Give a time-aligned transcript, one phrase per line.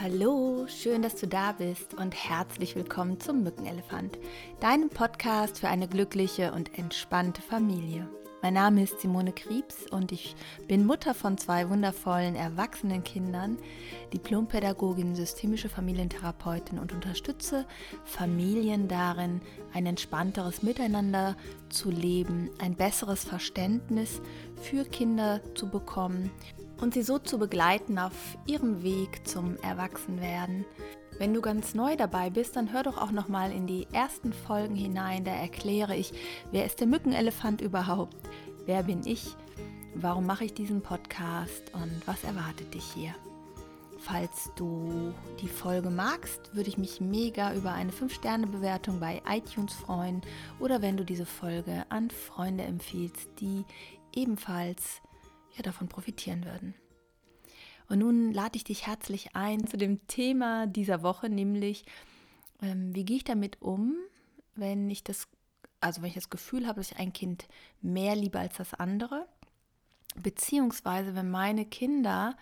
[0.00, 4.16] Hallo, schön, dass du da bist und herzlich willkommen zum Mückenelefant,
[4.60, 8.08] deinem Podcast für eine glückliche und entspannte Familie.
[8.40, 10.36] Mein Name ist Simone Kriebs und ich
[10.68, 13.58] bin Mutter von zwei wundervollen erwachsenen Kindern,
[14.12, 17.66] Diplompädagogin, systemische Familientherapeutin und unterstütze
[18.04, 19.40] Familien darin,
[19.74, 21.36] ein entspannteres Miteinander
[21.70, 24.22] zu leben, ein besseres Verständnis
[24.62, 26.30] für Kinder zu bekommen
[26.80, 30.64] und sie so zu begleiten auf ihrem Weg zum Erwachsenwerden.
[31.18, 34.32] Wenn du ganz neu dabei bist, dann hör doch auch noch mal in die ersten
[34.32, 35.24] Folgen hinein.
[35.24, 36.12] Da erkläre ich,
[36.52, 38.16] wer ist der Mückenelefant überhaupt?
[38.66, 39.34] Wer bin ich?
[39.94, 43.14] Warum mache ich diesen Podcast und was erwartet dich hier?
[43.98, 50.22] Falls du die Folge magst, würde ich mich mega über eine 5-Sterne-Bewertung bei iTunes freuen
[50.60, 53.64] oder wenn du diese Folge an Freunde empfiehlst, die
[54.14, 55.02] ebenfalls
[55.58, 56.74] ja, davon profitieren würden.
[57.88, 61.84] Und nun lade ich dich herzlich ein zu dem Thema dieser Woche, nämlich
[62.60, 63.96] ähm, wie gehe ich damit um,
[64.54, 65.28] wenn ich das,
[65.80, 67.46] also wenn ich das Gefühl habe, dass ich ein Kind
[67.80, 69.26] mehr liebe als das andere,
[70.16, 72.36] beziehungsweise wenn meine Kinder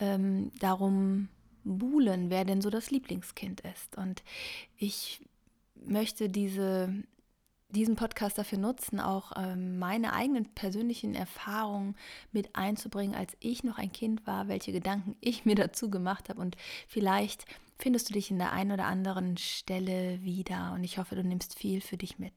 [0.00, 1.28] ähm, darum
[1.64, 3.96] buhlen, wer denn so das Lieblingskind ist.
[3.96, 4.22] Und
[4.76, 5.22] ich
[5.74, 6.92] möchte diese
[7.74, 11.96] diesen Podcast dafür nutzen, auch ähm, meine eigenen persönlichen Erfahrungen
[12.32, 16.40] mit einzubringen, als ich noch ein Kind war, welche Gedanken ich mir dazu gemacht habe.
[16.40, 16.56] Und
[16.88, 17.44] vielleicht
[17.78, 20.72] findest du dich in der einen oder anderen Stelle wieder.
[20.74, 22.32] Und ich hoffe, du nimmst viel für dich mit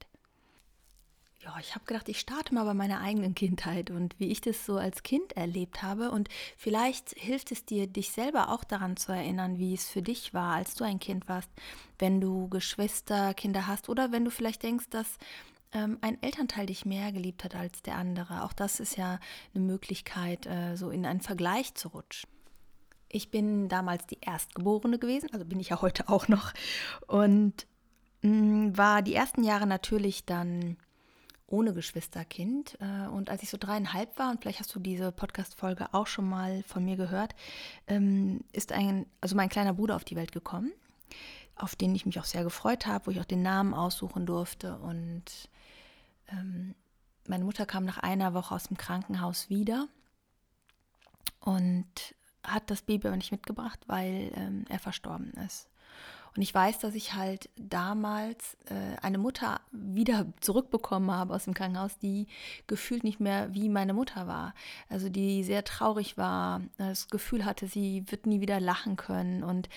[1.44, 4.66] ja, ich habe gedacht, ich starte mal bei meiner eigenen Kindheit und wie ich das
[4.66, 6.12] so als Kind erlebt habe.
[6.12, 10.34] Und vielleicht hilft es dir, dich selber auch daran zu erinnern, wie es für dich
[10.34, 11.50] war, als du ein Kind warst,
[12.00, 15.18] wenn du Geschwister, Kinder hast oder wenn du vielleicht denkst, dass
[15.74, 18.44] ähm, ein Elternteil dich mehr geliebt hat als der andere.
[18.44, 19.20] Auch das ist ja
[19.54, 22.30] eine Möglichkeit, äh, so in einen Vergleich zu rutschen.
[23.10, 26.54] Ich bin damals die Erstgeborene gewesen, also bin ich ja heute auch noch.
[27.08, 27.68] Und
[28.22, 30.78] mh, mm, war die ersten Jahre natürlich dann
[31.54, 32.78] ohne Geschwisterkind.
[32.82, 36.28] Äh, und als ich so dreieinhalb war, und vielleicht hast du diese Podcast-Folge auch schon
[36.28, 37.36] mal von mir gehört,
[37.88, 40.74] ähm, ist ein, also mein kleiner Bruder auf die Welt gekommen,
[41.56, 44.80] auf den ich mich auch sehr gefreut habe, wo ich auch den Namen aussuchen durfte.
[44.80, 45.26] Und
[46.30, 46.74] ähm,
[47.28, 49.88] meine Mutter kam nach einer Woche aus dem Krankenhaus wieder
[51.40, 51.86] und
[52.44, 55.70] hat das Baby aber nicht mitgebracht, weil ähm, er verstorben ist.
[56.36, 61.54] Und ich weiß, dass ich halt damals äh, eine Mutter wieder zurückbekommen habe aus dem
[61.54, 62.28] Krankenhaus, die
[62.66, 64.54] gefühlt nicht mehr wie meine Mutter war.
[64.90, 69.44] Also die sehr traurig war, das Gefühl hatte, sie wird nie wieder lachen können.
[69.44, 69.70] Und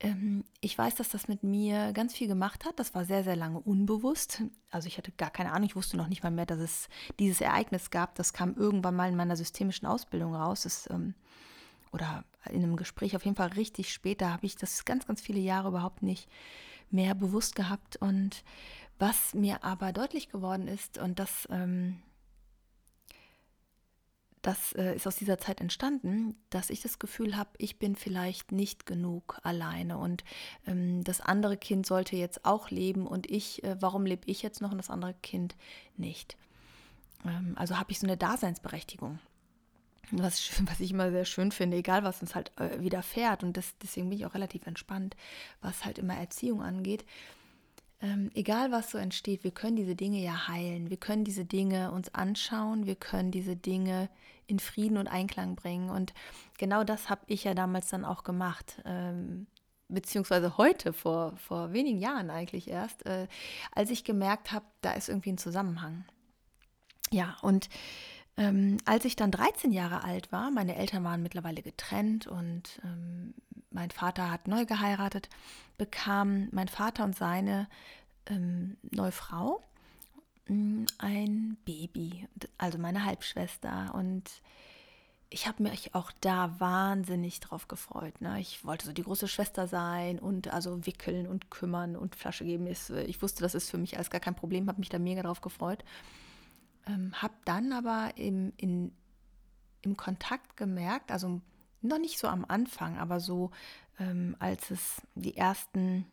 [0.00, 2.78] ähm, ich weiß, dass das mit mir ganz viel gemacht hat.
[2.78, 4.42] Das war sehr, sehr lange unbewusst.
[4.70, 7.42] Also ich hatte gar keine Ahnung, ich wusste noch nicht mal mehr, dass es dieses
[7.42, 8.14] Ereignis gab.
[8.14, 10.62] Das kam irgendwann mal in meiner systemischen Ausbildung raus.
[10.62, 11.14] Das, ähm,
[11.92, 15.20] oder in einem Gespräch auf jeden Fall richtig spät, da habe ich das ganz, ganz
[15.20, 16.28] viele Jahre überhaupt nicht
[16.90, 17.96] mehr bewusst gehabt.
[17.96, 18.44] Und
[18.98, 22.02] was mir aber deutlich geworden ist, und das, ähm,
[24.42, 28.52] das äh, ist aus dieser Zeit entstanden, dass ich das Gefühl habe, ich bin vielleicht
[28.52, 30.24] nicht genug alleine und
[30.66, 34.62] ähm, das andere Kind sollte jetzt auch leben und ich, äh, warum lebe ich jetzt
[34.62, 35.56] noch und das andere Kind
[35.96, 36.38] nicht?
[37.26, 39.18] Ähm, also habe ich so eine Daseinsberechtigung
[40.10, 43.42] was, was ich immer sehr schön finde, egal was uns halt äh, widerfährt.
[43.42, 45.16] Und das, deswegen bin ich auch relativ entspannt,
[45.60, 47.04] was halt immer Erziehung angeht.
[48.02, 50.88] Ähm, egal was so entsteht, wir können diese Dinge ja heilen.
[50.88, 52.86] Wir können diese Dinge uns anschauen.
[52.86, 54.08] Wir können diese Dinge
[54.46, 55.90] in Frieden und Einklang bringen.
[55.90, 56.14] Und
[56.58, 58.80] genau das habe ich ja damals dann auch gemacht.
[58.84, 59.46] Ähm,
[59.88, 63.26] beziehungsweise heute, vor, vor wenigen Jahren eigentlich erst, äh,
[63.72, 66.04] als ich gemerkt habe, da ist irgendwie ein Zusammenhang.
[67.10, 67.68] Ja, und
[68.40, 73.34] ähm, als ich dann 13 Jahre alt war, meine Eltern waren mittlerweile getrennt und ähm,
[73.70, 75.28] mein Vater hat neu geheiratet,
[75.76, 77.68] bekam mein Vater und seine
[78.26, 79.62] ähm, neue Frau
[80.48, 83.92] mm, ein Baby, also meine Halbschwester.
[83.94, 84.30] Und
[85.28, 88.22] ich habe mich auch da wahnsinnig drauf gefreut.
[88.22, 88.40] Ne?
[88.40, 92.66] Ich wollte so die große Schwester sein und also wickeln und kümmern und Flasche geben.
[92.66, 95.22] Äh, ich wusste, das ist für mich alles gar kein Problem, habe mich da mega
[95.22, 95.84] drauf gefreut.
[96.86, 98.92] Ähm, habe dann aber im, in,
[99.82, 101.40] im Kontakt gemerkt, also
[101.82, 103.50] noch nicht so am Anfang, aber so
[103.98, 106.06] ähm, als es die ersten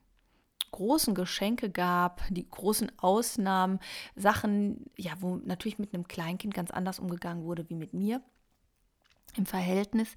[0.72, 3.80] großen Geschenke gab, die großen Ausnahmen,
[4.16, 8.22] Sachen, ja, wo natürlich mit einem Kleinkind ganz anders umgegangen wurde wie mit mir
[9.36, 10.14] im Verhältnis,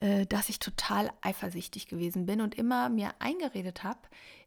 [0.00, 4.00] äh, dass ich total eifersüchtig gewesen bin und immer mir eingeredet habe,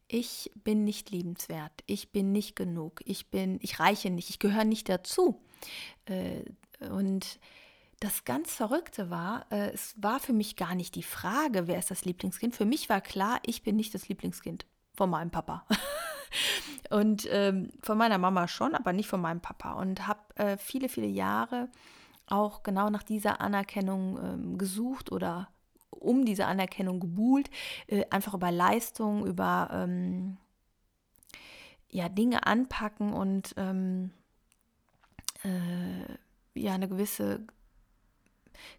[0.07, 4.65] ich bin nicht liebenswert, ich bin nicht genug, ich bin, ich reiche nicht, ich gehöre
[4.65, 5.41] nicht dazu.
[6.05, 6.44] Äh,
[6.89, 7.39] und
[8.00, 11.89] das ganz Verrückte war, äh, es war für mich gar nicht die Frage, wer ist
[11.89, 12.53] das Lieblingskind.
[12.53, 15.65] Für mich war klar, ich bin nicht das Lieblingskind von meinem Papa.
[16.89, 19.73] und ähm, von meiner Mama schon, aber nicht von meinem Papa.
[19.73, 21.69] Und habe äh, viele, viele Jahre
[22.27, 25.49] auch genau nach dieser Anerkennung ähm, gesucht oder
[25.94, 27.50] um diese Anerkennung gebuhlt,
[27.88, 30.38] äh, einfach über Leistung, über ähm,
[31.90, 34.12] ja, Dinge anpacken und ähm,
[35.44, 37.45] äh, ja, eine gewisse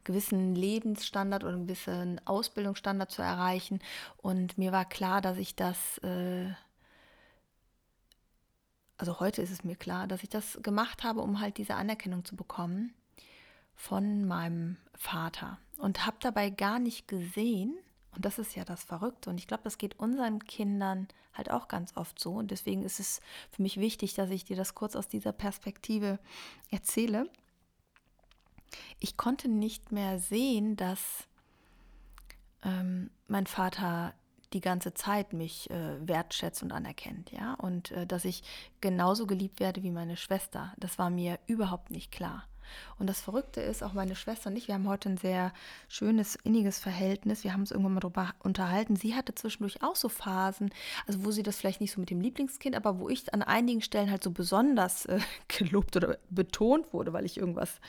[0.05, 3.81] gewissen Lebensstandard oder einen gewissen Ausbildungsstandard zu erreichen.
[4.17, 6.51] Und mir war klar, dass ich das, äh,
[8.97, 12.25] also heute ist es mir klar, dass ich das gemacht habe, um halt diese Anerkennung
[12.25, 12.95] zu bekommen
[13.75, 15.59] von meinem Vater.
[15.79, 17.75] Und habe dabei gar nicht gesehen,
[18.15, 19.29] und das ist ja das Verrückte.
[19.29, 22.35] Und ich glaube, das geht unseren Kindern halt auch ganz oft so.
[22.35, 26.21] Und deswegen ist es für mich wichtig, dass ich dir das kurz aus dieser Perspektive
[26.71, 27.29] erzähle
[29.01, 31.27] ich konnte nicht mehr sehen, dass
[32.63, 34.15] ähm, mein Vater
[34.53, 38.43] die ganze Zeit mich äh, wertschätzt und anerkennt, ja, und äh, dass ich
[38.81, 40.73] genauso geliebt werde wie meine Schwester.
[40.77, 42.45] Das war mir überhaupt nicht klar.
[42.99, 45.53] Und das Verrückte ist, auch meine Schwester und ich, wir haben heute ein sehr
[45.89, 47.45] schönes, inniges Verhältnis.
[47.45, 48.97] Wir haben uns irgendwann mal darüber unterhalten.
[48.97, 50.71] Sie hatte zwischendurch auch so Phasen,
[51.07, 53.83] also wo sie das vielleicht nicht so mit dem Lieblingskind, aber wo ich an einigen
[53.83, 57.81] Stellen halt so besonders äh, gelobt oder betont wurde, weil ich irgendwas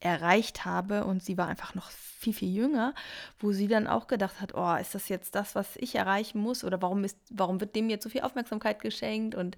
[0.00, 2.94] erreicht habe und sie war einfach noch viel, viel jünger,
[3.38, 6.64] wo sie dann auch gedacht hat, oh, ist das jetzt das, was ich erreichen muss
[6.64, 9.56] oder warum, ist, warum wird dem jetzt so viel Aufmerksamkeit geschenkt und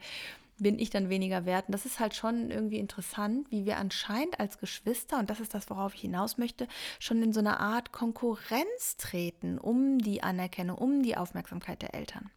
[0.59, 1.69] bin ich dann weniger wert?
[1.69, 5.55] Und das ist halt schon irgendwie interessant, wie wir anscheinend als Geschwister, und das ist
[5.55, 6.69] das, worauf ich hinaus möchte,
[6.99, 12.31] schon in so eine Art Konkurrenz treten um die Anerkennung, um die Aufmerksamkeit der Eltern.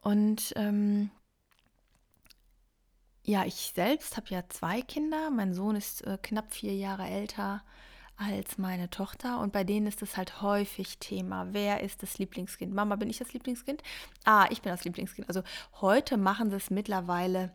[0.00, 1.10] Und ähm,
[3.24, 5.30] ja, ich selbst habe ja zwei Kinder.
[5.30, 7.62] Mein Sohn ist äh, knapp vier Jahre älter
[8.16, 11.48] als meine Tochter und bei denen ist es halt häufig Thema.
[11.52, 12.72] Wer ist das Lieblingskind?
[12.72, 13.82] Mama, bin ich das Lieblingskind?
[14.24, 15.28] Ah, ich bin das Lieblingskind.
[15.28, 15.42] Also
[15.80, 17.54] heute machen sie es mittlerweile,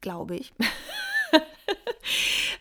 [0.00, 0.52] glaube ich.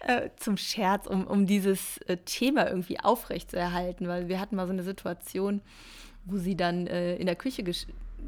[0.01, 4.73] Äh, zum Scherz, um, um dieses äh, Thema irgendwie aufrechtzuerhalten, weil wir hatten mal so
[4.73, 5.61] eine Situation,
[6.25, 7.63] wo sie dann äh, in der Küche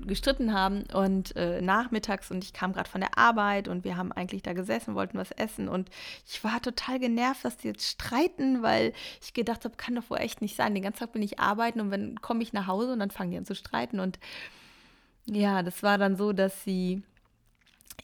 [0.06, 4.12] gestritten haben und äh, nachmittags und ich kam gerade von der Arbeit und wir haben
[4.12, 5.90] eigentlich da gesessen, wollten was essen und
[6.28, 10.20] ich war total genervt, dass die jetzt streiten, weil ich gedacht habe, kann doch wohl
[10.20, 10.74] echt nicht sein.
[10.74, 13.32] Den ganzen Tag bin ich arbeiten und dann komme ich nach Hause und dann fangen
[13.32, 14.20] die an zu streiten und
[15.26, 17.04] ja, das war dann so, dass sie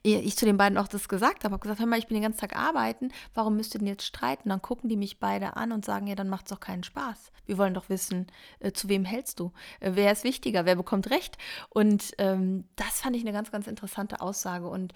[0.01, 2.24] ich zu den beiden auch das gesagt habe, habe gesagt, hör mal, ich bin den
[2.24, 4.50] ganzen Tag arbeiten, warum müsst ihr denn jetzt streiten?
[4.50, 7.31] Dann gucken die mich beide an und sagen, ja, dann macht es doch keinen Spaß.
[7.45, 8.28] Wir wollen doch wissen,
[8.60, 9.54] äh, zu wem hältst du?
[9.80, 10.66] Äh, wer ist wichtiger?
[10.66, 11.38] Wer bekommt Recht?
[11.69, 14.94] Und ähm, das fand ich eine ganz, ganz interessante Aussage und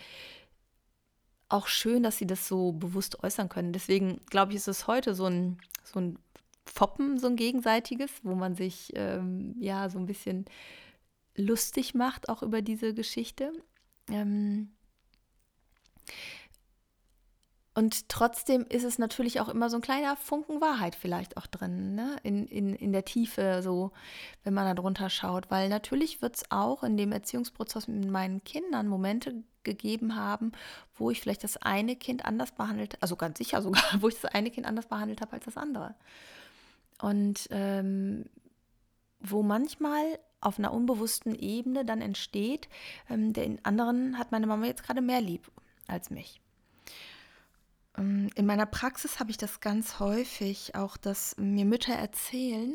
[1.50, 3.72] auch schön, dass sie das so bewusst äußern können.
[3.72, 6.20] Deswegen glaube ich, ist es heute so ein, so ein
[6.66, 10.46] Foppen, so ein gegenseitiges, wo man sich ähm, ja so ein bisschen
[11.36, 13.54] lustig macht, auch über diese Geschichte.
[14.10, 14.72] Ähm,
[17.78, 21.94] und trotzdem ist es natürlich auch immer so ein kleiner Funken Wahrheit vielleicht auch drin,
[21.94, 22.16] ne?
[22.24, 23.92] in, in, in der Tiefe, so,
[24.44, 25.52] wenn man da drunter schaut.
[25.52, 30.54] Weil natürlich wird es auch in dem Erziehungsprozess mit meinen Kindern Momente gegeben haben,
[30.96, 34.34] wo ich vielleicht das eine Kind anders behandelt, also ganz sicher sogar, wo ich das
[34.34, 35.94] eine Kind anders behandelt habe als das andere.
[37.00, 38.26] Und ähm,
[39.20, 42.70] wo manchmal auf einer unbewussten Ebene dann entsteht,
[43.08, 45.52] ähm, den anderen hat meine Mama jetzt gerade mehr lieb
[45.88, 46.42] als mich.
[47.98, 52.74] Ähm, in meiner Praxis habe ich das ganz häufig, auch dass mir Mütter erzählen,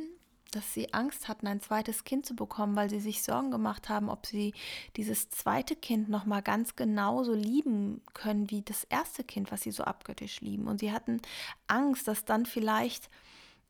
[0.53, 4.11] dass sie Angst hatten, ein zweites Kind zu bekommen, weil sie sich Sorgen gemacht haben,
[4.11, 4.53] ob sie
[4.97, 9.71] dieses zweite Kind noch mal ganz genauso lieben können wie das erste Kind, was sie
[9.71, 10.69] so abgöttisch lieben.
[10.69, 11.21] Und sie hatten
[11.69, 13.09] Angst, dass dann vielleicht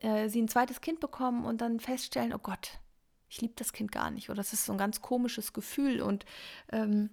[0.01, 2.81] äh, sie ein zweites Kind bekommen und dann feststellen, oh Gott,
[3.29, 4.29] ich liebe das Kind gar nicht.
[4.29, 6.27] Oder das ist so ein ganz komisches Gefühl und
[6.73, 7.11] ähm,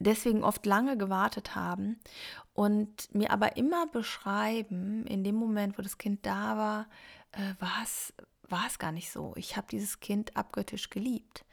[0.00, 2.00] deswegen oft lange gewartet haben
[2.52, 6.88] und mir aber immer beschreiben, in dem Moment, wo das Kind da war,
[7.32, 8.12] äh, war es
[8.50, 9.32] war es gar nicht so.
[9.36, 11.44] Ich habe dieses Kind abgöttisch geliebt.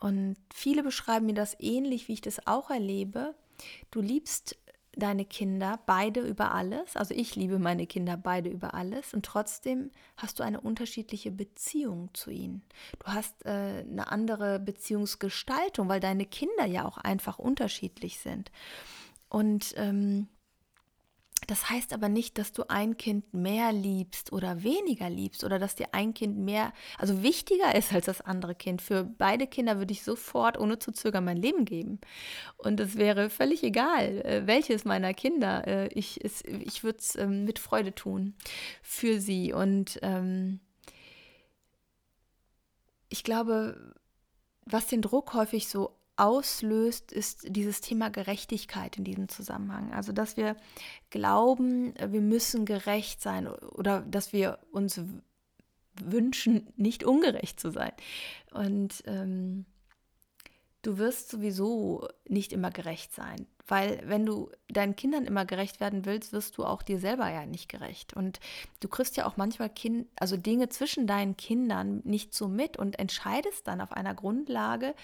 [0.00, 3.34] Und viele beschreiben mir das ähnlich, wie ich das auch erlebe.
[3.90, 4.58] Du liebst
[4.96, 6.96] deine Kinder beide über alles.
[6.96, 12.10] Also ich liebe meine Kinder beide über alles und trotzdem hast du eine unterschiedliche Beziehung
[12.14, 12.62] zu ihnen.
[12.98, 18.50] Du hast äh, eine andere Beziehungsgestaltung, weil deine Kinder ja auch einfach unterschiedlich sind.
[19.28, 20.28] Und ähm,
[21.46, 25.74] das heißt aber nicht, dass du ein Kind mehr liebst oder weniger liebst oder dass
[25.74, 28.82] dir ein Kind mehr, also wichtiger ist als das andere Kind.
[28.82, 32.00] Für beide Kinder würde ich sofort, ohne zu zögern, mein Leben geben.
[32.56, 35.66] Und es wäre völlig egal, äh, welches meiner Kinder.
[35.66, 38.34] Äh, ich, ich würde es ähm, mit Freude tun
[38.82, 39.52] für sie.
[39.52, 40.60] Und ähm,
[43.08, 43.94] ich glaube,
[44.64, 49.92] was den Druck häufig so auslöst, ist dieses Thema Gerechtigkeit in diesem Zusammenhang.
[49.92, 50.56] Also, dass wir
[51.10, 55.00] glauben, wir müssen gerecht sein oder dass wir uns
[56.02, 57.92] wünschen, nicht ungerecht zu sein.
[58.52, 59.64] Und ähm,
[60.86, 63.46] du wirst sowieso nicht immer gerecht sein.
[63.66, 67.46] Weil wenn du deinen Kindern immer gerecht werden willst, wirst du auch dir selber ja
[67.46, 68.14] nicht gerecht.
[68.14, 68.38] Und
[68.80, 72.98] du kriegst ja auch manchmal kind, also Dinge zwischen deinen Kindern nicht so mit und
[72.98, 74.94] entscheidest dann auf einer Grundlage,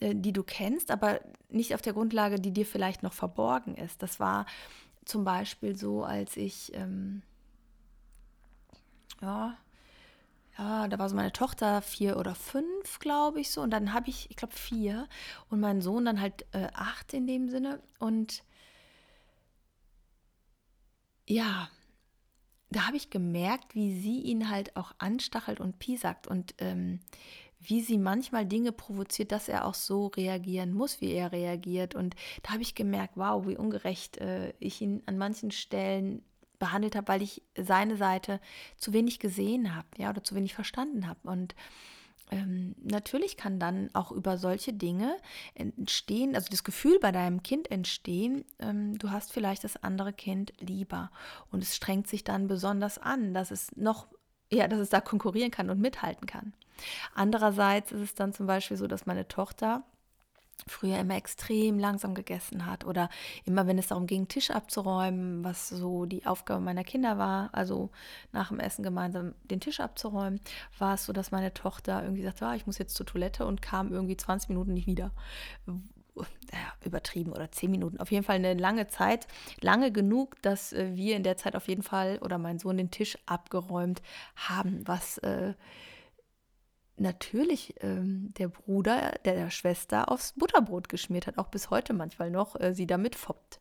[0.00, 4.02] äh, die du kennst, aber nicht auf der Grundlage, die dir vielleicht noch verborgen ist.
[4.02, 4.46] Das war
[5.04, 7.22] zum Beispiel so, als ich, ähm,
[9.20, 9.58] ja,
[10.58, 13.60] ja, da war so meine Tochter vier oder fünf, glaube ich so.
[13.60, 15.08] Und dann habe ich, ich glaube, vier.
[15.50, 17.80] Und mein Sohn dann halt äh, acht in dem Sinne.
[17.98, 18.42] Und
[21.28, 21.68] ja,
[22.70, 26.26] da habe ich gemerkt, wie sie ihn halt auch anstachelt und piesackt.
[26.26, 27.00] Und ähm,
[27.60, 31.94] wie sie manchmal Dinge provoziert, dass er auch so reagieren muss, wie er reagiert.
[31.94, 36.22] Und da habe ich gemerkt, wow, wie ungerecht äh, ich ihn an manchen Stellen
[36.58, 38.40] behandelt habe, weil ich seine Seite
[38.76, 41.20] zu wenig gesehen habe, ja, oder zu wenig verstanden habe.
[41.24, 41.54] Und
[42.30, 45.16] ähm, natürlich kann dann auch über solche Dinge
[45.54, 50.52] entstehen, also das Gefühl bei deinem Kind entstehen, ähm, du hast vielleicht das andere Kind
[50.58, 51.10] lieber
[51.50, 54.08] und es strengt sich dann besonders an, dass es noch,
[54.50, 56.52] ja, dass es da konkurrieren kann und mithalten kann.
[57.14, 59.84] Andererseits ist es dann zum Beispiel so, dass meine Tochter
[60.66, 63.08] früher immer extrem langsam gegessen hat oder
[63.44, 67.90] immer, wenn es darum ging, Tisch abzuräumen, was so die Aufgabe meiner Kinder war, also
[68.32, 70.40] nach dem Essen gemeinsam den Tisch abzuräumen,
[70.78, 73.62] war es so, dass meine Tochter irgendwie sagte, ah, ich muss jetzt zur Toilette und
[73.62, 75.12] kam irgendwie 20 Minuten nicht wieder.
[76.52, 78.00] Ja, übertrieben oder 10 Minuten.
[78.00, 79.26] Auf jeden Fall eine lange Zeit,
[79.60, 82.90] lange genug, dass äh, wir in der Zeit auf jeden Fall oder mein Sohn den
[82.90, 84.00] Tisch abgeräumt
[84.34, 85.52] haben, was äh,
[86.98, 92.30] natürlich ähm, der Bruder der, der, Schwester aufs Butterbrot geschmiert hat, auch bis heute manchmal
[92.30, 93.60] noch, äh, sie damit foppt.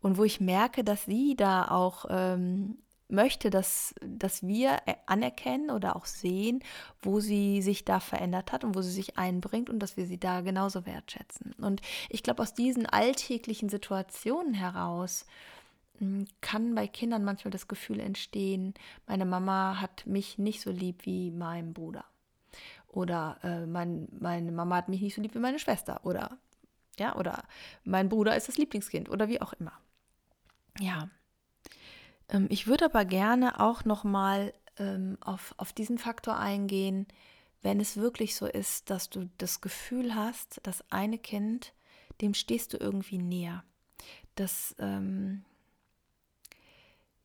[0.00, 5.96] Und wo ich merke, dass sie da auch ähm, möchte, dass, dass wir anerkennen oder
[5.96, 6.62] auch sehen,
[7.00, 10.18] wo sie sich da verändert hat und wo sie sich einbringt und dass wir sie
[10.18, 11.54] da genauso wertschätzen.
[11.54, 11.80] Und
[12.10, 15.24] ich glaube, aus diesen alltäglichen Situationen heraus
[15.98, 18.74] hm, kann bei Kindern manchmal das Gefühl entstehen,
[19.06, 22.04] meine Mama hat mich nicht so lieb wie mein Bruder.
[22.88, 26.00] Oder äh, mein, meine Mama hat mich nicht so lieb wie meine Schwester.
[26.04, 26.38] Oder
[26.98, 27.44] ja, oder
[27.84, 29.72] mein Bruder ist das Lieblingskind oder wie auch immer.
[30.80, 31.08] Ja.
[32.28, 37.06] Ähm, ich würde aber gerne auch nochmal ähm, auf, auf diesen Faktor eingehen,
[37.62, 41.72] wenn es wirklich so ist, dass du das Gefühl hast, das eine Kind,
[42.20, 43.64] dem stehst du irgendwie näher.
[44.34, 45.44] Das ähm,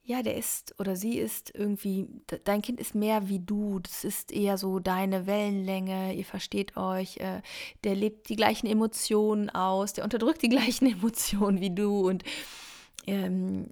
[0.06, 2.08] ja, der ist oder sie ist irgendwie,
[2.44, 7.18] dein Kind ist mehr wie du, das ist eher so deine Wellenlänge, ihr versteht euch,
[7.18, 7.42] äh,
[7.86, 12.08] der lebt die gleichen Emotionen aus, der unterdrückt die gleichen Emotionen wie du.
[12.10, 12.24] Und
[13.08, 13.70] ähm,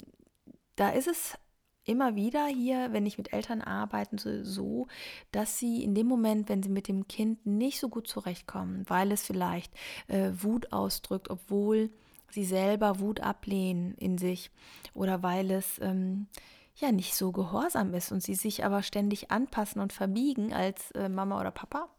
[0.78, 1.38] da ist es
[1.84, 4.88] immer wieder hier, wenn ich mit Eltern arbeite, so,
[5.34, 9.12] dass sie in dem Moment, wenn sie mit dem Kind nicht so gut zurechtkommen, weil
[9.12, 9.74] es vielleicht
[10.08, 11.90] äh, Wut ausdrückt, obwohl
[12.32, 14.52] sie selber Wut ablehnen in sich
[14.94, 16.28] oder weil es ähm,
[16.76, 21.10] ja nicht so gehorsam ist und sie sich aber ständig anpassen und verbiegen als äh,
[21.10, 21.90] Mama oder Papa.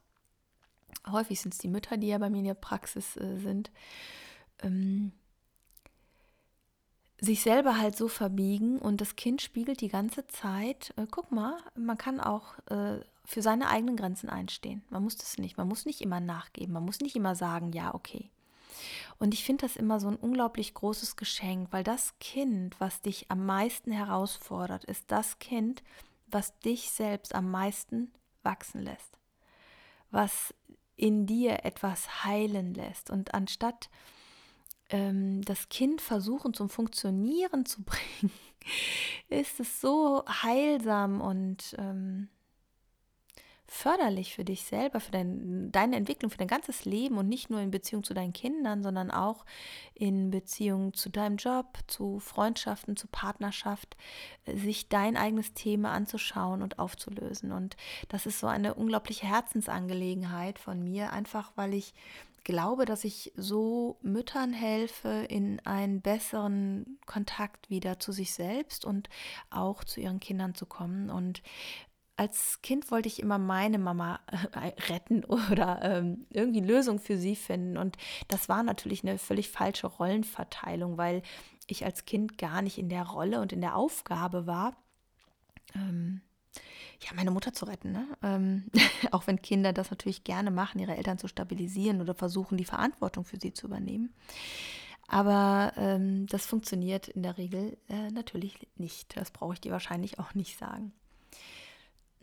[1.09, 3.71] Häufig sind es die Mütter, die ja bei mir in der Praxis äh, sind.
[4.61, 5.11] Ähm,
[7.19, 11.57] sich selber halt so verbiegen und das Kind spiegelt die ganze Zeit, äh, guck mal,
[11.75, 14.83] man kann auch äh, für seine eigenen Grenzen einstehen.
[14.89, 17.93] Man muss das nicht, man muss nicht immer nachgeben, man muss nicht immer sagen, ja,
[17.93, 18.29] okay.
[19.19, 23.29] Und ich finde das immer so ein unglaublich großes Geschenk, weil das Kind, was dich
[23.29, 25.83] am meisten herausfordert, ist das Kind,
[26.27, 28.11] was dich selbst am meisten
[28.43, 29.17] wachsen lässt,
[30.11, 30.53] was
[30.95, 33.09] in dir etwas heilen lässt.
[33.09, 33.89] Und anstatt
[34.89, 38.31] ähm, das Kind versuchen zum Funktionieren zu bringen,
[39.29, 42.29] ist es so heilsam und ähm,
[43.67, 47.61] förderlich für dich selber, für dein, deine Entwicklung, für dein ganzes Leben und nicht nur
[47.61, 49.45] in Beziehung zu deinen Kindern, sondern auch
[49.93, 53.95] in Beziehung zu deinem Job, zu Freundschaften, zu Partnerschaft,
[54.45, 57.51] äh, sich dein eigenes Thema anzuschauen und aufzulösen.
[57.51, 57.77] Und
[58.09, 61.93] das ist so eine unglaubliche Herzensangelegenheit von mir, einfach weil ich
[62.43, 69.09] glaube, dass ich so Müttern helfe, in einen besseren Kontakt wieder zu sich selbst und
[69.49, 71.09] auch zu ihren Kindern zu kommen.
[71.09, 71.41] Und
[72.15, 74.19] als Kind wollte ich immer meine Mama
[74.53, 77.77] äh, retten oder ähm, irgendwie Lösung für sie finden.
[77.77, 81.23] Und das war natürlich eine völlig falsche Rollenverteilung, weil
[81.67, 84.75] ich als Kind gar nicht in der Rolle und in der Aufgabe war,
[85.75, 86.21] ähm,
[86.99, 87.91] ja, meine Mutter zu retten.
[87.91, 88.07] Ne?
[88.21, 88.65] Ähm,
[89.11, 93.25] auch wenn Kinder das natürlich gerne machen, ihre Eltern zu stabilisieren oder versuchen, die Verantwortung
[93.25, 94.13] für sie zu übernehmen.
[95.07, 99.17] Aber ähm, das funktioniert in der Regel äh, natürlich nicht.
[99.17, 100.93] Das brauche ich dir wahrscheinlich auch nicht sagen.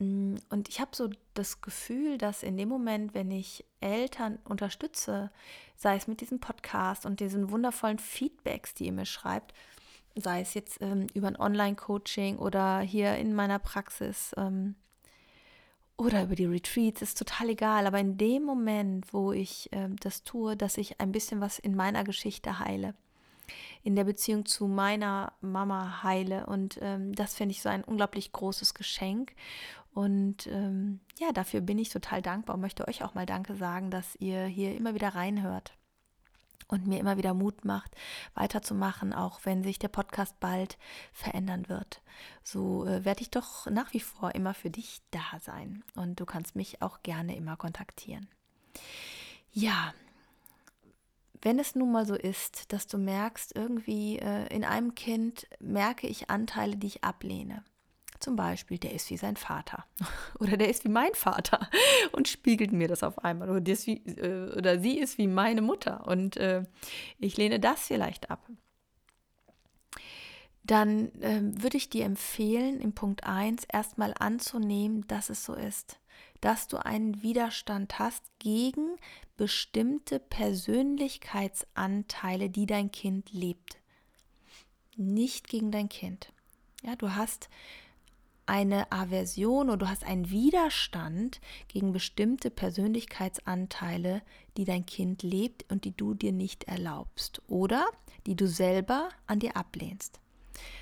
[0.00, 5.30] Mm, und ich habe so das Gefühl, dass in dem Moment, wenn ich Eltern unterstütze,
[5.76, 9.54] sei es mit diesem Podcast und diesen wundervollen Feedbacks, die ihr mir schreibt,
[10.16, 14.74] sei es jetzt ähm, über ein Online-Coaching oder hier in meiner Praxis ähm,
[15.96, 17.86] oder über die Retreats, ist total egal.
[17.86, 21.76] Aber in dem Moment, wo ich ähm, das tue, dass ich ein bisschen was in
[21.76, 22.94] meiner Geschichte heile,
[23.82, 26.46] in der Beziehung zu meiner Mama heile.
[26.46, 29.34] Und ähm, das finde ich so ein unglaublich großes Geschenk.
[29.92, 33.90] Und ähm, ja, dafür bin ich total dankbar und möchte euch auch mal Danke sagen,
[33.90, 35.74] dass ihr hier immer wieder reinhört
[36.68, 37.94] und mir immer wieder Mut macht,
[38.34, 40.78] weiterzumachen, auch wenn sich der Podcast bald
[41.12, 42.02] verändern wird.
[42.44, 46.26] So äh, werde ich doch nach wie vor immer für dich da sein und du
[46.26, 48.28] kannst mich auch gerne immer kontaktieren.
[49.52, 49.92] Ja,
[51.42, 56.06] wenn es nun mal so ist, dass du merkst, irgendwie äh, in einem Kind merke
[56.06, 57.64] ich Anteile, die ich ablehne,
[58.20, 59.84] zum Beispiel, der ist wie sein Vater
[60.38, 61.68] oder der ist wie mein Vater
[62.12, 63.50] und spiegelt mir das auf einmal.
[63.50, 66.64] Oder, wie, äh, oder sie ist wie meine Mutter und äh,
[67.18, 68.46] ich lehne das vielleicht ab.
[70.62, 75.98] Dann äh, würde ich dir empfehlen, im Punkt 1 erstmal anzunehmen, dass es so ist,
[76.40, 78.96] dass du einen Widerstand hast gegen
[79.36, 83.78] bestimmte Persönlichkeitsanteile, die dein Kind lebt.
[84.96, 86.32] Nicht gegen dein Kind.
[86.82, 87.48] Ja, du hast
[88.50, 94.22] eine Aversion oder du hast einen Widerstand gegen bestimmte Persönlichkeitsanteile,
[94.56, 97.86] die dein Kind lebt und die du dir nicht erlaubst oder
[98.26, 100.18] die du selber an dir ablehnst.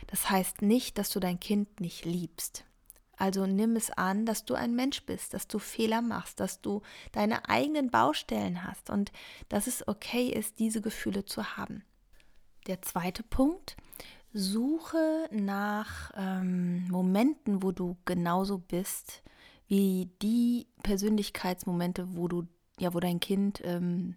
[0.07, 2.65] Das heißt nicht, dass du dein Kind nicht liebst.
[3.19, 6.81] Also nimm es an, dass du ein Mensch bist, dass du Fehler machst, dass du
[7.13, 9.13] deine eigenen Baustellen hast und
[9.51, 11.85] dass es okay ist, diese Gefühle zu haben.
[12.67, 13.77] Der zweite Punkt,
[14.33, 19.23] Suche nach ähm, Momenten, wo du genauso bist,
[19.67, 22.45] wie die Persönlichkeitsmomente, wo du,
[22.79, 24.17] ja, wo dein Kind ähm,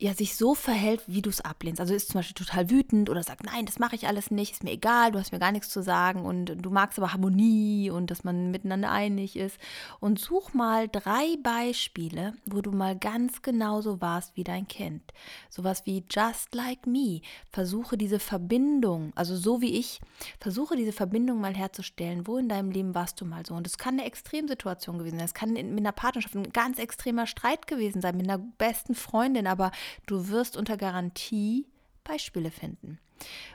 [0.00, 1.78] ja, sich so verhält, wie du es ablehnst.
[1.78, 4.64] Also ist zum Beispiel total wütend oder sagt, nein, das mache ich alles nicht, ist
[4.64, 8.10] mir egal, du hast mir gar nichts zu sagen und du magst aber Harmonie und
[8.10, 9.58] dass man miteinander einig ist.
[10.00, 15.02] Und such mal drei Beispiele, wo du mal ganz genauso warst wie dein Kind.
[15.50, 17.20] Sowas wie just like me.
[17.50, 20.00] Versuche diese Verbindung, also so wie ich,
[20.38, 22.26] versuche diese Verbindung mal herzustellen.
[22.26, 23.52] Wo in deinem Leben warst du mal so?
[23.52, 25.26] Und es kann eine Extremsituation gewesen sein.
[25.26, 29.46] Es kann mit einer Partnerschaft ein ganz extremer Streit gewesen sein, mit einer besten Freundin,
[29.46, 29.72] aber
[30.06, 31.66] Du wirst unter Garantie
[32.04, 32.98] Beispiele finden.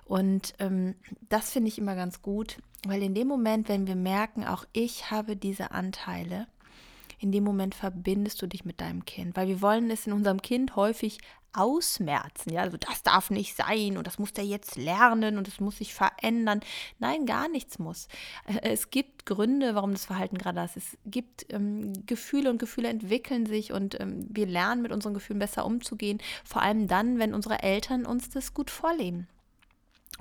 [0.05, 0.95] Und ähm,
[1.29, 5.09] das finde ich immer ganz gut, weil in dem Moment, wenn wir merken, auch ich
[5.09, 6.47] habe diese Anteile,
[7.19, 10.41] in dem Moment verbindest du dich mit deinem Kind, weil wir wollen es in unserem
[10.41, 11.17] Kind häufig
[11.55, 12.51] ausmerzen.
[12.51, 15.77] Ja, also das darf nicht sein und das muss der jetzt lernen und es muss
[15.77, 16.61] sich verändern.
[16.99, 18.07] Nein, gar nichts muss.
[18.45, 20.77] Äh, es gibt Gründe, warum das Verhalten gerade ist.
[20.77, 25.39] Es gibt ähm, Gefühle und Gefühle entwickeln sich und ähm, wir lernen mit unseren Gefühlen
[25.39, 26.19] besser umzugehen.
[26.43, 29.27] Vor allem dann, wenn unsere Eltern uns das gut vorleben.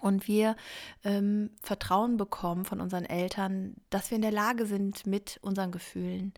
[0.01, 0.57] Und wir
[1.05, 6.35] ähm, Vertrauen bekommen von unseren Eltern, dass wir in der Lage sind, mit unseren Gefühlen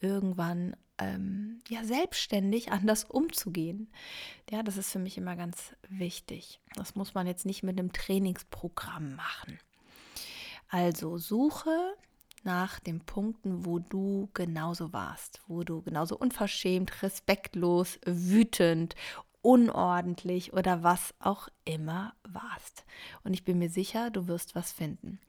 [0.00, 3.90] irgendwann ähm, ja, selbstständig anders umzugehen.
[4.50, 6.60] Ja, das ist für mich immer ganz wichtig.
[6.74, 9.58] Das muss man jetzt nicht mit einem Trainingsprogramm machen.
[10.68, 11.94] Also suche
[12.44, 18.94] nach den Punkten, wo du genauso warst, wo du genauso unverschämt, respektlos, wütend,
[19.42, 22.84] unordentlich oder was auch immer warst.
[23.22, 25.20] Und ich bin mir sicher, du wirst was finden.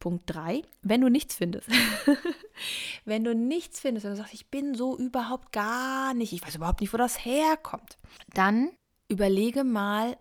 [0.00, 1.68] Punkt 3, wenn du nichts findest.
[3.04, 6.56] wenn du nichts findest und du sagst, ich bin so überhaupt gar nicht, ich weiß
[6.56, 7.98] überhaupt nicht, wo das herkommt,
[8.34, 8.70] dann
[9.08, 10.16] überlege mal,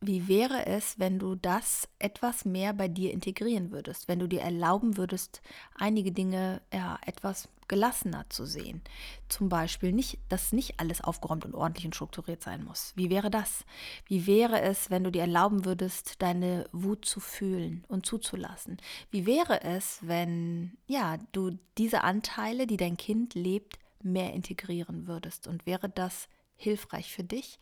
[0.00, 4.42] wie wäre es, wenn du das etwas mehr bei dir integrieren würdest, wenn du dir
[4.42, 5.42] erlauben würdest,
[5.74, 8.80] einige Dinge ja, etwas gelassener zu sehen?
[9.28, 12.92] Zum Beispiel nicht, dass nicht alles aufgeräumt und ordentlich und strukturiert sein muss.
[12.94, 13.64] Wie wäre das?
[14.06, 18.76] Wie wäre es, wenn du dir erlauben würdest, deine Wut zu fühlen und zuzulassen?
[19.10, 25.48] Wie wäre es, wenn ja, du diese Anteile, die dein Kind lebt, mehr integrieren würdest
[25.48, 27.58] und wäre das hilfreich für dich?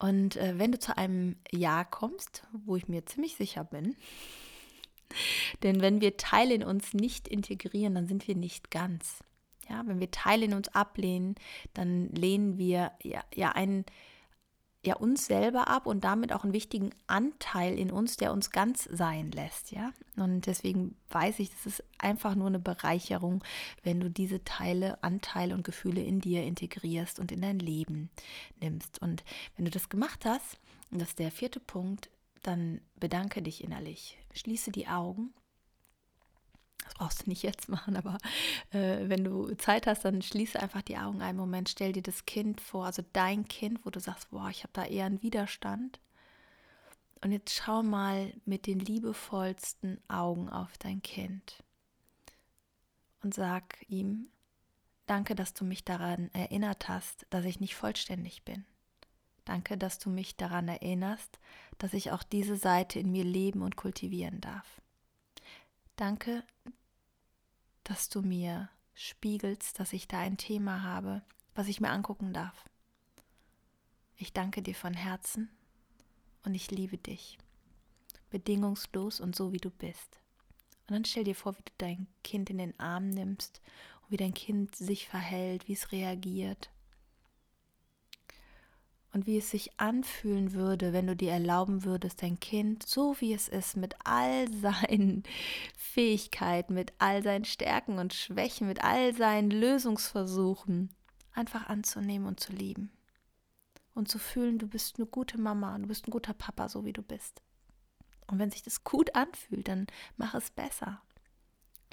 [0.00, 3.94] Und äh, wenn du zu einem Ja kommst, wo ich mir ziemlich sicher bin,
[5.62, 9.20] denn wenn wir Teile in uns nicht integrieren, dann sind wir nicht ganz.
[9.68, 11.36] Ja, wenn wir Teile in uns ablehnen,
[11.74, 13.84] dann lehnen wir ja, ja einen
[14.84, 18.84] ja uns selber ab und damit auch einen wichtigen Anteil in uns, der uns ganz
[18.84, 19.92] sein lässt, ja.
[20.16, 23.44] Und deswegen weiß ich, das ist einfach nur eine Bereicherung,
[23.82, 28.10] wenn du diese Teile, Anteile und Gefühle in dir integrierst und in dein Leben
[28.60, 29.02] nimmst.
[29.02, 29.22] Und
[29.56, 30.58] wenn du das gemacht hast,
[30.90, 32.10] und das ist der vierte Punkt,
[32.42, 34.18] dann bedanke dich innerlich.
[34.32, 35.32] Schließe die Augen
[36.84, 38.18] das brauchst du nicht jetzt machen, aber
[38.70, 42.26] äh, wenn du Zeit hast, dann schließe einfach die Augen einen Moment, stell dir das
[42.26, 46.00] Kind vor, also dein Kind, wo du sagst, boah, ich habe da eher einen Widerstand.
[47.22, 51.62] Und jetzt schau mal mit den liebevollsten Augen auf dein Kind
[53.22, 54.28] und sag ihm,
[55.06, 58.64] danke, dass du mich daran erinnert hast, dass ich nicht vollständig bin.
[59.44, 61.38] Danke, dass du mich daran erinnerst,
[61.78, 64.80] dass ich auch diese Seite in mir leben und kultivieren darf.
[66.00, 66.42] Danke,
[67.84, 71.20] dass du mir spiegelst, dass ich da ein Thema habe,
[71.54, 72.64] was ich mir angucken darf.
[74.16, 75.50] Ich danke dir von Herzen
[76.42, 77.36] und ich liebe dich.
[78.30, 80.22] Bedingungslos und so wie du bist.
[80.88, 83.60] Und dann stell dir vor, wie du dein Kind in den Arm nimmst
[84.00, 86.70] und wie dein Kind sich verhält, wie es reagiert
[89.12, 93.32] und wie es sich anfühlen würde, wenn du dir erlauben würdest, dein Kind, so wie
[93.32, 95.24] es ist, mit all seinen
[95.76, 100.90] Fähigkeiten, mit all seinen Stärken und Schwächen, mit all seinen Lösungsversuchen,
[101.32, 102.92] einfach anzunehmen und zu lieben.
[103.94, 106.92] Und zu fühlen, du bist eine gute Mama, du bist ein guter Papa, so wie
[106.92, 107.42] du bist.
[108.28, 111.02] Und wenn sich das gut anfühlt, dann mach es besser.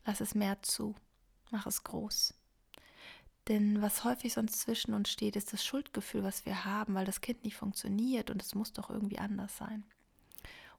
[0.05, 0.93] Lass es mehr zu.
[1.49, 2.36] Mach es groß.
[3.47, 7.21] Denn was häufig sonst zwischen uns steht, ist das Schuldgefühl, was wir haben, weil das
[7.21, 9.85] Kind nicht funktioniert und es muss doch irgendwie anders sein.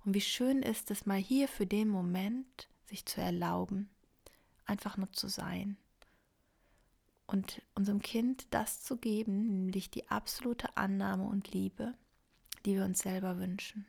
[0.05, 3.89] Und wie schön ist es mal hier für den Moment, sich zu erlauben,
[4.67, 5.77] einfach nur zu sein.
[7.27, 11.95] Und unserem Kind das zu geben, nämlich die absolute Annahme und Liebe,
[12.65, 13.87] die wir uns selber wünschen.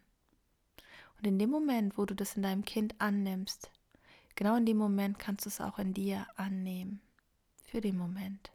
[1.17, 3.71] Und in dem Moment, wo du das in deinem Kind annimmst,
[4.35, 7.01] genau in dem Moment kannst du es auch in dir annehmen.
[7.65, 8.51] Für den Moment.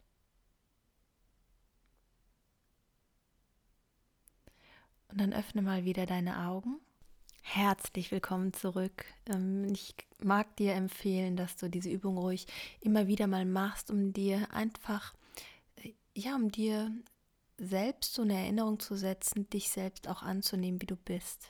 [5.15, 6.75] Und dann öffne mal wieder deine Augen.
[7.41, 9.05] Herzlich willkommen zurück.
[9.33, 12.47] Ähm, ich mag dir empfehlen, dass du diese Übung ruhig
[12.81, 15.13] immer wieder mal machst, um dir einfach,
[15.77, 16.91] äh, ja, um dir
[17.57, 21.47] selbst so eine Erinnerung zu setzen, dich selbst auch anzunehmen, wie du bist.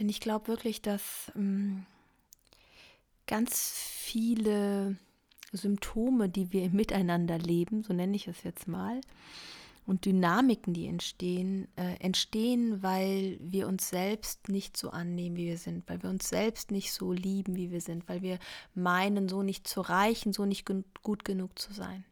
[0.00, 1.86] Denn ich glaube wirklich, dass ähm,
[3.28, 4.96] ganz viele
[5.52, 9.00] Symptome, die wir miteinander leben, so nenne ich es jetzt mal,
[9.84, 15.58] und Dynamiken, die entstehen, äh, entstehen, weil wir uns selbst nicht so annehmen, wie wir
[15.58, 18.38] sind, weil wir uns selbst nicht so lieben, wie wir sind, weil wir
[18.74, 20.70] meinen, so nicht zu reichen, so nicht
[21.02, 22.04] gut genug zu sein.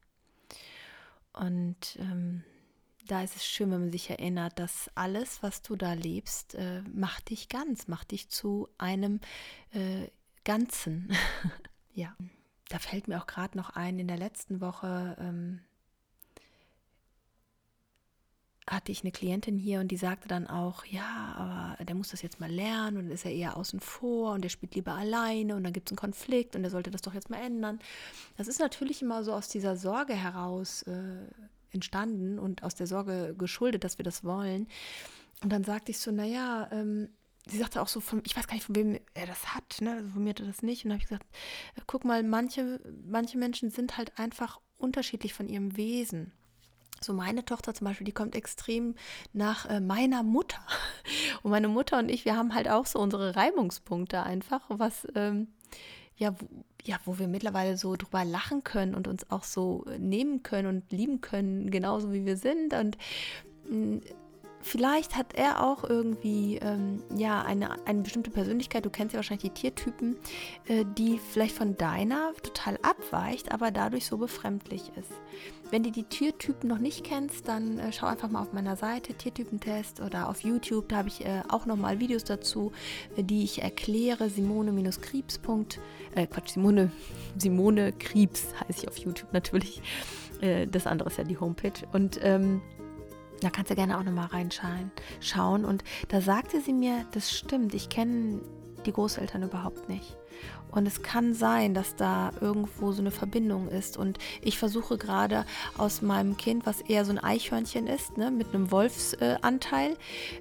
[1.33, 2.43] Und ähm,
[3.07, 6.83] da ist es schön, wenn man sich erinnert, dass alles, was du da lebst, äh,
[6.93, 9.21] macht dich ganz, macht dich zu einem
[9.73, 10.09] äh,
[10.45, 11.13] Ganzen.
[11.95, 12.17] ja,
[12.69, 15.61] da fällt mir auch gerade noch ein, in der letzten Woche ähm,
[18.71, 22.23] hatte ich eine Klientin hier und die sagte dann auch, ja, aber der muss das
[22.23, 25.65] jetzt mal lernen und ist er eher außen vor und der spielt lieber alleine und
[25.65, 27.81] dann gibt es einen Konflikt und er sollte das doch jetzt mal ändern.
[28.37, 31.27] Das ist natürlich immer so aus dieser Sorge heraus äh,
[31.73, 34.69] entstanden und aus der Sorge geschuldet, dass wir das wollen.
[35.43, 37.09] Und dann sagte ich so, naja, ähm,
[37.49, 39.95] sie sagte auch so, von, ich weiß gar nicht, von wem er das hat, ne?
[39.95, 40.85] Also von mir hat er das nicht.
[40.85, 41.27] Und dann habe ich gesagt,
[41.75, 46.33] äh, guck mal, manche, manche Menschen sind halt einfach unterschiedlich von ihrem Wesen.
[47.03, 48.95] So meine Tochter zum Beispiel, die kommt extrem
[49.33, 50.61] nach äh, meiner Mutter.
[51.43, 55.49] Und meine Mutter und ich, wir haben halt auch so unsere Reibungspunkte einfach, was ähm,
[56.17, 56.47] ja, wo,
[56.85, 60.93] ja, wo wir mittlerweile so drüber lachen können und uns auch so nehmen können und
[60.93, 62.75] lieben können, genauso wie wir sind.
[62.75, 62.99] Und
[63.69, 64.01] mh,
[64.63, 69.53] vielleicht hat er auch irgendwie ähm, ja eine, eine bestimmte Persönlichkeit, du kennst ja wahrscheinlich
[69.53, 70.17] die Tiertypen,
[70.67, 75.11] äh, die vielleicht von deiner total abweicht, aber dadurch so befremdlich ist.
[75.71, 79.15] Wenn du die Tiertypen noch nicht kennst, dann äh, schau einfach mal auf meiner Seite
[79.15, 82.73] Tiertypentest oder auf YouTube, da habe ich äh, auch nochmal Videos dazu,
[83.17, 85.41] äh, die ich erkläre, simone-krebs.
[86.15, 86.91] Äh, Quatsch, Simone,
[87.39, 89.81] Simone Krebs heiße ich auf YouTube natürlich.
[90.41, 92.61] Äh, das andere ist ja die Homepage und ähm,
[93.41, 94.91] da kannst du gerne auch nochmal reinschauen.
[95.21, 95.65] Schauen.
[95.65, 98.41] Und da sagte sie mir, das stimmt, ich kenne
[98.87, 100.17] die Großeltern überhaupt nicht.
[100.71, 103.97] Und es kann sein, dass da irgendwo so eine Verbindung ist.
[103.97, 105.45] Und ich versuche gerade
[105.77, 109.97] aus meinem Kind, was eher so ein Eichhörnchen ist, ne, mit einem Wolfsanteil,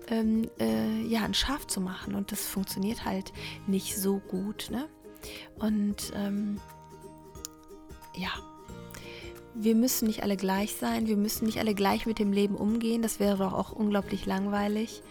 [0.09, 2.15] äh, ähm, äh, ja, ein Schaf zu machen.
[2.15, 3.33] Und das funktioniert halt
[3.65, 4.69] nicht so gut.
[4.69, 4.87] Ne?
[5.57, 6.59] Und ähm,
[8.15, 8.29] ja,
[9.55, 13.01] wir müssen nicht alle gleich sein, wir müssen nicht alle gleich mit dem Leben umgehen,
[13.01, 15.01] das wäre doch auch unglaublich langweilig.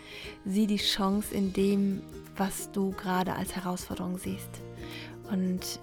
[0.44, 2.02] Sieh die Chance in dem,
[2.36, 4.50] was du gerade als Herausforderung siehst.
[5.30, 5.80] Und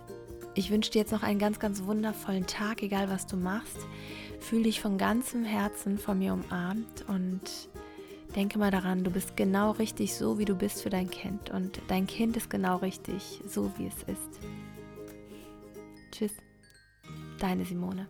[0.56, 3.78] ich wünsche dir jetzt noch einen ganz, ganz wundervollen Tag, egal was du machst.
[4.40, 7.42] Fühl dich von ganzem Herzen von mir umarmt und
[8.36, 11.50] denke mal daran, du bist genau richtig so, wie du bist für dein Kind.
[11.50, 14.40] Und dein Kind ist genau richtig so, wie es ist.
[16.12, 16.34] Tschüss,
[17.40, 18.08] deine Simone.